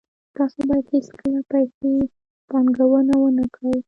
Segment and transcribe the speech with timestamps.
[0.37, 1.91] تاسو باید هیڅکله هغه پیسې
[2.49, 3.77] پانګونه ونه کړئ